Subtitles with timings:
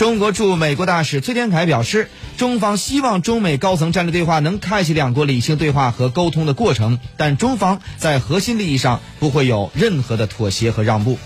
[0.00, 2.08] 中国驻美国大使崔天凯表示
[2.38, 11.18] 中方希望中美高层战略对话能开启两国理性对话和沟通的过程但中方在核心利益上不会有任何的妥协和让步。